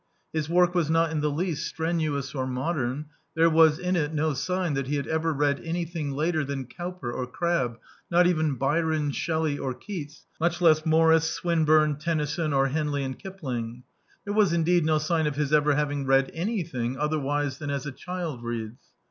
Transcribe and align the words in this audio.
His 0.33 0.49
work 0.49 0.73
was 0.73 0.89
not 0.89 1.11
in 1.11 1.21
the 1.21 1.29
least 1.29 1.67
strenuous 1.67 2.33
or 2.33 2.47
modem: 2.47 3.05
there 3.35 3.51
was 3.51 3.77
in 3.77 3.95
it 3.95 4.11
no 4.11 4.33
sign 4.33 4.73
that 4.73 4.87
he 4.87 4.95
had 4.95 5.05
ever 5.05 5.31
read 5.31 5.61
any 5.63 5.85
thing 5.85 6.09
later 6.13 6.43
than 6.43 6.65
Cowper 6.65 7.11
or 7.11 7.27
Crabbe, 7.27 7.77
not 8.09 8.25
even 8.25 8.55
Byron, 8.55 9.11
Shelley 9.11 9.59
or 9.59 9.75
Keats, 9.75 10.25
much 10.39 10.59
less 10.59 10.87
Morris, 10.87 11.29
Swinburne, 11.31 11.97
Tennyson, 11.97 12.51
or 12.51 12.69
Henley 12.69 13.03
and 13.03 13.19
Kipling. 13.19 13.83
There 14.25 14.33
was 14.33 14.53
in 14.53 14.63
deed 14.63 14.83
no 14.85 14.97
sign 14.97 15.27
of 15.27 15.35
his 15.35 15.53
ever 15.53 15.75
having 15.75 16.07
read 16.07 16.31
anything 16.33 16.97
other 16.97 17.19
wise 17.19 17.59
than 17.59 17.69
as 17.69 17.85
a 17.85 17.91
child 17.91 18.43
reads. 18.43 18.81